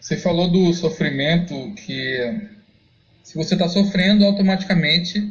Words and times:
Você 0.00 0.16
falou 0.16 0.48
do 0.48 0.72
sofrimento 0.72 1.74
que 1.74 2.18
se 3.22 3.36
você 3.36 3.54
está 3.54 3.68
sofrendo, 3.68 4.24
automaticamente 4.24 5.22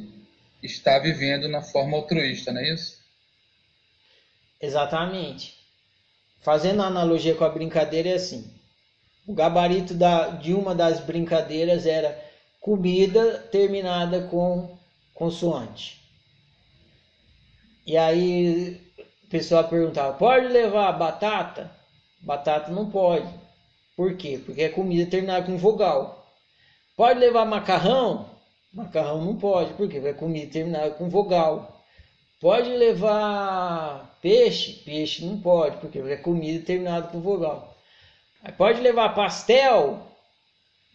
está 0.61 0.99
vivendo 0.99 1.49
na 1.49 1.59
forma 1.59 1.97
altruísta, 1.97 2.53
não 2.53 2.61
é 2.61 2.69
isso? 2.69 2.99
Exatamente. 4.61 5.55
Fazendo 6.41 6.83
a 6.83 6.85
analogia 6.85 7.33
com 7.33 7.43
a 7.43 7.49
brincadeira 7.49 8.09
é 8.09 8.13
assim. 8.13 8.53
O 9.25 9.33
gabarito 9.33 9.95
da, 9.95 10.29
de 10.29 10.53
uma 10.53 10.75
das 10.75 10.99
brincadeiras 10.99 11.87
era 11.87 12.17
comida 12.61 13.39
terminada 13.51 14.21
com 14.21 14.77
consoante. 15.15 15.99
E 17.87 17.97
aí 17.97 18.79
o 19.25 19.27
pessoal 19.29 19.67
perguntava: 19.67 20.13
pode 20.13 20.47
levar 20.47 20.91
batata? 20.91 21.71
Batata 22.21 22.71
não 22.71 22.89
pode. 22.89 23.48
Por 23.99 24.15
quê? 24.15 24.41
Porque 24.45 24.61
é 24.61 24.69
comida 24.69 25.11
terminada 25.11 25.45
com 25.45 25.57
vogal. 25.57 26.25
Pode 26.95 27.19
levar 27.19 27.43
macarrão? 27.43 28.29
Macarrão 28.73 29.25
não 29.25 29.35
pode, 29.35 29.73
porque 29.73 29.97
é 29.97 30.13
comida 30.13 30.49
terminada 30.49 30.91
com 30.91 31.09
vogal. 31.09 31.83
Pode 32.39 32.69
levar 32.69 34.17
peixe? 34.21 34.71
Peixe 34.85 35.25
não 35.25 35.37
pode, 35.41 35.75
porque 35.79 35.99
é 35.99 36.15
comida 36.15 36.65
terminada 36.65 37.09
com 37.09 37.19
vogal. 37.19 37.75
Pode 38.57 38.79
levar 38.79 39.13
pastel? 39.13 39.99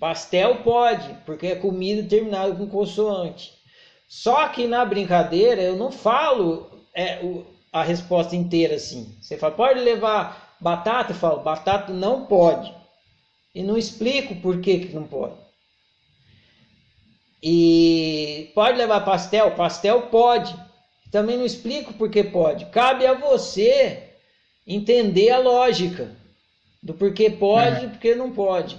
Pastel 0.00 0.62
pode, 0.62 1.12
porque 1.26 1.48
é 1.48 1.56
comida 1.56 2.08
terminada 2.08 2.54
com 2.54 2.66
consoante. 2.66 3.52
Só 4.08 4.48
que 4.48 4.66
na 4.66 4.82
brincadeira 4.82 5.60
eu 5.60 5.76
não 5.76 5.92
falo 5.92 6.70
é, 6.94 7.22
o, 7.22 7.44
a 7.70 7.82
resposta 7.82 8.34
inteira 8.34 8.76
assim. 8.76 9.14
Você 9.20 9.36
fala, 9.36 9.54
pode 9.54 9.80
levar 9.80 10.56
batata? 10.58 11.12
Eu 11.12 11.16
falo, 11.16 11.40
batata 11.40 11.92
não 11.92 12.24
pode. 12.24 12.83
E 13.54 13.62
não 13.62 13.78
explico 13.78 14.34
por 14.36 14.60
que, 14.60 14.80
que 14.80 14.94
não 14.94 15.04
pode. 15.04 15.36
E 17.42 18.50
pode 18.54 18.78
levar 18.78 19.04
pastel? 19.04 19.54
Pastel 19.54 20.02
pode. 20.08 20.54
Também 21.10 21.36
não 21.36 21.44
explico 21.44 21.92
por 21.92 22.10
que 22.10 22.24
pode. 22.24 22.66
Cabe 22.66 23.06
a 23.06 23.14
você 23.14 24.14
entender 24.66 25.30
a 25.30 25.38
lógica 25.38 26.10
do 26.82 26.94
porquê 26.94 27.30
pode 27.30 27.82
e 27.82 27.84
uhum. 27.84 27.90
porquê 27.90 28.14
não 28.14 28.32
pode. 28.32 28.78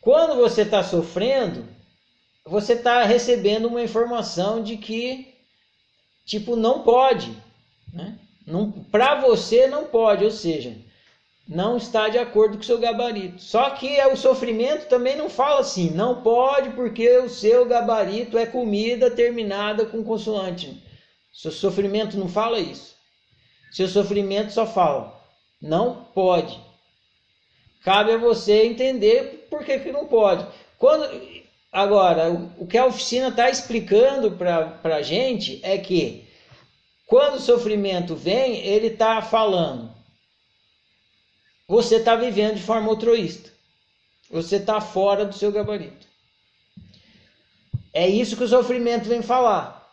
Quando 0.00 0.36
você 0.36 0.62
está 0.62 0.82
sofrendo, 0.82 1.64
você 2.44 2.72
está 2.72 3.04
recebendo 3.04 3.66
uma 3.66 3.82
informação 3.82 4.62
de 4.62 4.76
que, 4.76 5.34
tipo, 6.24 6.56
não 6.56 6.82
pode. 6.82 7.36
Né? 7.92 8.18
Para 8.90 9.20
você 9.20 9.66
não 9.66 9.84
pode, 9.84 10.24
ou 10.24 10.30
seja, 10.30 10.76
não 11.54 11.76
está 11.76 12.08
de 12.08 12.18
acordo 12.18 12.56
com 12.56 12.62
o 12.62 12.66
seu 12.66 12.78
gabarito. 12.78 13.42
Só 13.42 13.70
que 13.70 14.00
o 14.06 14.16
sofrimento 14.16 14.88
também 14.88 15.16
não 15.16 15.28
fala 15.28 15.60
assim, 15.60 15.90
não 15.90 16.22
pode 16.22 16.70
porque 16.70 17.18
o 17.18 17.28
seu 17.28 17.66
gabarito 17.66 18.38
é 18.38 18.46
comida 18.46 19.10
terminada 19.10 19.84
com 19.84 20.02
consoante. 20.02 20.82
Seu 21.32 21.52
sofrimento 21.52 22.16
não 22.18 22.28
fala 22.28 22.58
isso. 22.58 22.94
Seu 23.70 23.86
sofrimento 23.86 24.52
só 24.52 24.66
fala, 24.66 25.20
não 25.60 26.06
pode. 26.14 26.58
Cabe 27.84 28.12
a 28.12 28.18
você 28.18 28.64
entender 28.64 29.46
por 29.50 29.64
que, 29.64 29.78
que 29.78 29.92
não 29.92 30.06
pode. 30.06 30.46
Quando, 30.78 31.06
agora, 31.70 32.30
o, 32.30 32.64
o 32.64 32.66
que 32.66 32.78
a 32.78 32.86
oficina 32.86 33.28
está 33.28 33.50
explicando 33.50 34.30
para 34.32 34.96
a 34.96 35.02
gente 35.02 35.60
é 35.62 35.76
que 35.76 36.26
quando 37.06 37.34
o 37.34 37.40
sofrimento 37.40 38.14
vem, 38.14 38.64
ele 38.64 38.86
está 38.86 39.20
falando, 39.20 39.90
você 41.72 41.96
está 41.96 42.14
vivendo 42.14 42.56
de 42.56 42.62
forma 42.62 42.90
altruísta. 42.90 43.48
Você 44.30 44.56
está 44.56 44.78
fora 44.78 45.24
do 45.24 45.34
seu 45.34 45.50
gabarito. 45.50 46.06
É 47.94 48.06
isso 48.06 48.36
que 48.36 48.44
o 48.44 48.48
sofrimento 48.48 49.08
vem 49.08 49.22
falar. 49.22 49.90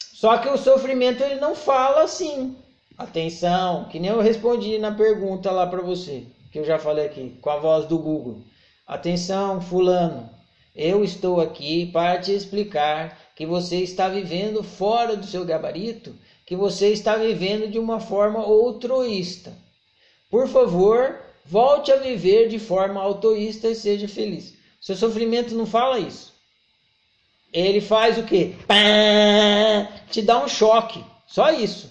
Só 0.00 0.36
que 0.38 0.48
o 0.48 0.58
sofrimento 0.58 1.22
ele 1.22 1.36
não 1.36 1.54
fala 1.54 2.02
assim. 2.02 2.56
Atenção, 2.96 3.84
que 3.84 4.00
nem 4.00 4.10
eu 4.10 4.20
respondi 4.20 4.78
na 4.78 4.90
pergunta 4.90 5.52
lá 5.52 5.64
para 5.64 5.80
você 5.80 6.26
que 6.50 6.58
eu 6.58 6.64
já 6.64 6.76
falei 6.76 7.06
aqui, 7.06 7.38
com 7.40 7.50
a 7.50 7.58
voz 7.58 7.86
do 7.86 7.96
Google. 7.96 8.42
Atenção, 8.84 9.60
fulano, 9.60 10.28
eu 10.74 11.04
estou 11.04 11.40
aqui 11.40 11.86
para 11.86 12.20
te 12.20 12.32
explicar 12.32 13.16
que 13.36 13.46
você 13.46 13.76
está 13.76 14.08
vivendo 14.08 14.64
fora 14.64 15.16
do 15.16 15.24
seu 15.24 15.44
gabarito, 15.44 16.16
que 16.44 16.56
você 16.56 16.88
está 16.88 17.16
vivendo 17.16 17.70
de 17.70 17.78
uma 17.78 18.00
forma 18.00 18.40
altruísta. 18.40 19.67
Por 20.30 20.48
favor, 20.48 21.20
volte 21.44 21.90
a 21.90 21.96
viver 21.96 22.48
de 22.48 22.58
forma 22.58 23.00
altruísta 23.00 23.68
e 23.68 23.74
seja 23.74 24.06
feliz. 24.06 24.54
Seu 24.80 24.94
sofrimento 24.94 25.54
não 25.54 25.66
fala 25.66 25.98
isso. 25.98 26.34
Ele 27.52 27.80
faz 27.80 28.18
o 28.18 28.22
quê? 28.24 28.54
Pá, 28.66 28.76
te 30.10 30.20
dá 30.20 30.44
um 30.44 30.48
choque. 30.48 31.04
Só 31.26 31.50
isso. 31.50 31.90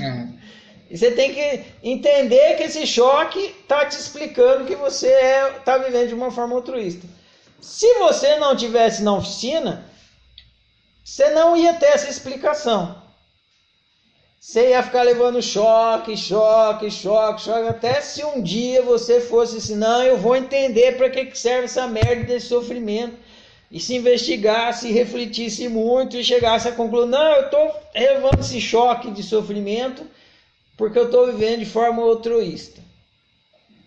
Uhum. 0.00 0.38
E 0.88 0.96
você 0.96 1.10
tem 1.10 1.34
que 1.34 1.64
entender 1.82 2.56
que 2.56 2.62
esse 2.62 2.86
choque 2.86 3.40
está 3.40 3.84
te 3.86 3.98
explicando 3.98 4.66
que 4.66 4.76
você 4.76 5.08
está 5.08 5.26
é, 5.26 5.50
tá 5.64 5.78
vivendo 5.78 6.08
de 6.08 6.14
uma 6.14 6.30
forma 6.30 6.54
altruísta. 6.54 7.06
Se 7.60 7.92
você 7.94 8.36
não 8.36 8.56
tivesse 8.56 9.02
na 9.02 9.16
oficina, 9.16 9.84
você 11.04 11.30
não 11.30 11.56
ia 11.56 11.74
ter 11.74 11.86
essa 11.86 12.08
explicação. 12.08 13.02
Você 14.46 14.70
ia 14.70 14.80
ficar 14.80 15.02
levando 15.02 15.42
choque, 15.42 16.16
choque, 16.16 16.88
choque, 16.88 17.42
choque, 17.42 17.68
até 17.68 18.00
se 18.00 18.24
um 18.24 18.40
dia 18.40 18.80
você 18.80 19.20
fosse 19.20 19.56
assim, 19.56 19.74
não, 19.74 20.04
eu 20.04 20.18
vou 20.18 20.36
entender 20.36 20.96
para 20.96 21.10
que 21.10 21.36
serve 21.36 21.64
essa 21.64 21.88
merda 21.88 22.22
desse 22.22 22.46
sofrimento. 22.46 23.16
E 23.72 23.80
se 23.80 23.96
investigasse, 23.96 24.92
refletisse 24.92 25.66
muito 25.66 26.16
e 26.16 26.22
chegasse 26.22 26.68
à 26.68 26.72
conclusão, 26.72 27.08
não, 27.08 27.32
eu 27.32 27.46
estou 27.46 27.74
levando 27.92 28.38
esse 28.38 28.60
choque 28.60 29.10
de 29.10 29.24
sofrimento 29.24 30.06
porque 30.76 30.96
eu 30.96 31.06
estou 31.06 31.26
vivendo 31.26 31.58
de 31.58 31.66
forma 31.66 32.00
altruísta. 32.00 32.80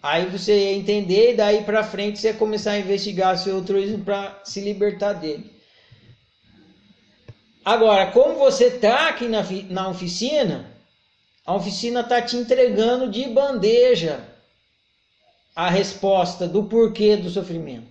Aí 0.03 0.25
você 0.25 0.51
ia 0.51 0.73
entender 0.73 1.31
e 1.31 1.37
daí 1.37 1.63
para 1.63 1.85
frente 1.85 2.19
você 2.19 2.27
ia 2.27 2.33
começar 2.33 2.71
a 2.71 2.79
investigar 2.79 3.37
seu 3.37 3.55
altruísmo 3.55 4.03
para 4.03 4.37
se 4.43 4.59
libertar 4.59 5.13
dele. 5.13 5.57
Agora, 7.69 8.09
como 8.09 8.33
você 8.33 8.65
está 8.65 9.09
aqui 9.09 9.27
na, 9.27 9.43
na 9.69 9.89
oficina, 9.89 10.65
a 11.45 11.53
oficina 11.53 11.99
está 11.99 12.19
te 12.19 12.35
entregando 12.35 13.11
de 13.11 13.29
bandeja 13.29 14.27
a 15.55 15.69
resposta 15.69 16.47
do 16.47 16.63
porquê 16.63 17.15
do 17.15 17.29
sofrimento. 17.29 17.85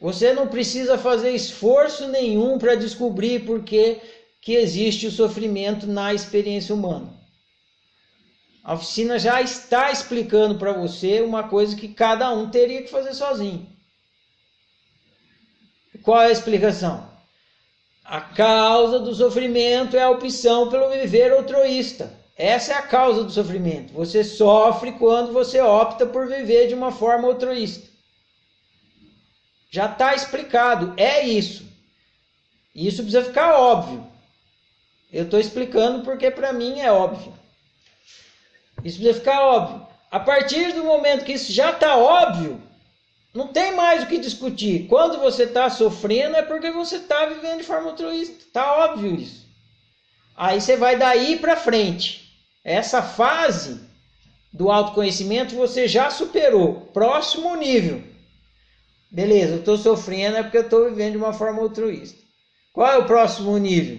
Você 0.00 0.32
não 0.32 0.48
precisa 0.48 0.96
fazer 0.96 1.32
esforço 1.32 2.08
nenhum 2.08 2.58
para 2.58 2.74
descobrir 2.74 3.44
por 3.44 3.64
que, 3.64 4.00
que 4.40 4.54
existe 4.54 5.06
o 5.06 5.12
sofrimento 5.12 5.86
na 5.86 6.14
experiência 6.14 6.74
humana. 6.74 7.12
A 8.64 8.72
oficina 8.72 9.18
já 9.18 9.42
está 9.42 9.92
explicando 9.92 10.58
para 10.58 10.72
você 10.72 11.20
uma 11.20 11.50
coisa 11.50 11.76
que 11.76 11.88
cada 11.88 12.32
um 12.32 12.48
teria 12.48 12.82
que 12.82 12.88
fazer 12.90 13.12
sozinho. 13.12 13.66
Qual 16.02 16.18
é 16.18 16.28
a 16.28 16.32
explicação? 16.32 17.11
A 18.12 18.20
causa 18.20 18.98
do 18.98 19.14
sofrimento 19.14 19.96
é 19.96 20.02
a 20.02 20.10
opção 20.10 20.68
pelo 20.68 20.90
viver 20.90 21.32
altruísta. 21.32 22.12
Essa 22.36 22.74
é 22.74 22.76
a 22.76 22.82
causa 22.82 23.24
do 23.24 23.32
sofrimento. 23.32 23.94
Você 23.94 24.22
sofre 24.22 24.92
quando 24.92 25.32
você 25.32 25.62
opta 25.62 26.04
por 26.04 26.28
viver 26.28 26.68
de 26.68 26.74
uma 26.74 26.92
forma 26.92 27.26
altruísta. 27.26 27.88
Já 29.70 29.86
está 29.86 30.14
explicado, 30.14 30.92
é 30.98 31.22
isso. 31.26 31.64
Isso 32.74 33.02
precisa 33.02 33.24
ficar 33.24 33.58
óbvio. 33.58 34.06
Eu 35.10 35.24
estou 35.24 35.40
explicando 35.40 36.04
porque 36.04 36.30
para 36.30 36.52
mim 36.52 36.80
é 36.80 36.92
óbvio. 36.92 37.32
Isso 38.84 38.98
precisa 38.98 39.20
ficar 39.20 39.40
óbvio. 39.42 39.86
A 40.10 40.20
partir 40.20 40.74
do 40.74 40.84
momento 40.84 41.24
que 41.24 41.32
isso 41.32 41.50
já 41.50 41.70
está 41.70 41.96
óbvio, 41.96 42.60
não 43.34 43.48
tem 43.48 43.74
mais 43.74 44.02
o 44.02 44.06
que 44.06 44.18
discutir. 44.18 44.86
Quando 44.88 45.18
você 45.18 45.44
está 45.44 45.70
sofrendo 45.70 46.36
é 46.36 46.42
porque 46.42 46.70
você 46.70 46.96
está 46.96 47.26
vivendo 47.26 47.58
de 47.58 47.64
forma 47.64 47.90
altruísta. 47.90 48.34
Está 48.38 48.84
óbvio 48.84 49.14
isso. 49.14 49.46
Aí 50.36 50.60
você 50.60 50.76
vai 50.76 50.96
daí 50.98 51.38
para 51.38 51.56
frente. 51.56 52.30
Essa 52.62 53.02
fase 53.02 53.80
do 54.52 54.70
autoconhecimento 54.70 55.54
você 55.54 55.88
já 55.88 56.10
superou. 56.10 56.90
Próximo 56.92 57.54
nível. 57.56 58.02
Beleza, 59.10 59.54
eu 59.54 59.58
estou 59.58 59.78
sofrendo 59.78 60.36
é 60.36 60.42
porque 60.42 60.58
eu 60.58 60.62
estou 60.62 60.84
vivendo 60.88 61.12
de 61.12 61.18
uma 61.18 61.32
forma 61.32 61.62
altruísta. 61.62 62.18
Qual 62.72 62.90
é 62.90 62.98
o 62.98 63.06
próximo 63.06 63.56
nível? 63.56 63.98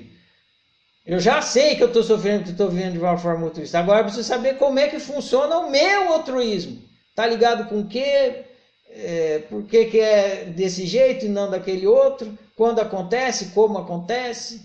Eu 1.06 1.20
já 1.20 1.42
sei 1.42 1.76
que 1.76 1.84
eu 1.84 1.88
estou 1.88 2.02
sofrendo, 2.04 2.46
que 2.46 2.52
estou 2.52 2.70
vivendo 2.70 2.94
de 2.94 3.00
uma 3.00 3.18
forma 3.18 3.46
altruísta. 3.46 3.80
Agora 3.80 4.00
eu 4.00 4.04
preciso 4.06 4.28
saber 4.28 4.58
como 4.58 4.80
é 4.80 4.88
que 4.88 5.00
funciona 5.00 5.58
o 5.58 5.70
meu 5.70 6.14
altruísmo. 6.14 6.82
Tá 7.14 7.28
ligado 7.28 7.68
com 7.68 7.82
o 7.82 7.88
quê? 7.88 8.46
É, 8.96 9.40
por 9.50 9.64
que, 9.64 9.86
que 9.86 10.00
é 10.00 10.46
desse 10.46 10.86
jeito 10.86 11.26
e 11.26 11.30
não 11.30 11.50
daquele 11.50 11.88
outro? 11.88 12.38
Quando 12.56 12.80
acontece? 12.80 13.48
Como 13.48 13.78
acontece? 13.78 14.62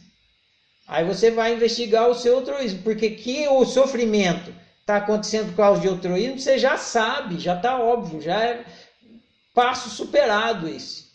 Aí 0.86 1.04
você 1.04 1.30
vai 1.30 1.54
investigar 1.54 2.08
o 2.08 2.14
seu 2.14 2.36
altruísmo. 2.36 2.82
Porque 2.82 3.10
que 3.10 3.48
o 3.48 3.64
sofrimento 3.64 4.52
está 4.80 4.96
acontecendo 4.96 5.48
por 5.48 5.56
causa 5.56 5.80
de 5.80 5.88
altruísmo, 5.88 6.38
você 6.38 6.58
já 6.58 6.78
sabe, 6.78 7.38
já 7.38 7.56
está 7.56 7.78
óbvio, 7.78 8.20
já 8.20 8.42
é 8.42 8.64
passo 9.54 9.90
superado 9.90 10.69
esse. 10.69 11.08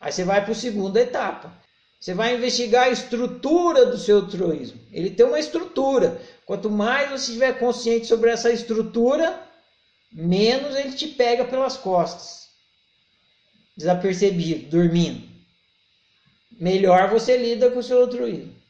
Aí 0.00 0.10
você 0.10 0.24
vai 0.24 0.42
para 0.42 0.52
a 0.52 0.56
segunda 0.56 1.00
etapa. 1.00 1.52
Você 2.00 2.14
vai 2.14 2.34
investigar 2.34 2.86
a 2.86 2.90
estrutura 2.90 3.86
do 3.86 3.96
seu 3.96 4.18
altruísmo. 4.18 4.80
Ele 4.92 5.10
tem 5.10 5.24
uma 5.24 5.38
estrutura. 5.38 6.20
Quanto 6.44 6.68
mais 6.68 7.10
você 7.10 7.26
estiver 7.26 7.58
consciente 7.60 8.08
sobre 8.08 8.28
essa 8.28 8.50
estrutura, 8.50 9.40
menos 10.12 10.74
ele 10.74 10.92
te 10.92 11.06
pega 11.06 11.44
pelas 11.44 11.76
costas. 11.76 12.48
Desapercebido, 13.76 14.70
dormindo. 14.70 15.28
Melhor 16.60 17.10
você 17.10 17.36
lida 17.36 17.70
com 17.70 17.78
o 17.78 17.82
seu 17.82 18.00
altruísmo. 18.00 18.61